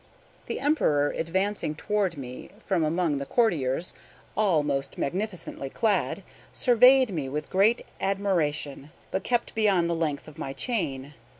[0.47, 3.93] The Emperor, advancing toward me from among his courtiers,
[4.35, 10.39] all most magnificently clad, surveyed me with great admiration, but kept beyond the length of
[10.39, 11.13] my chain.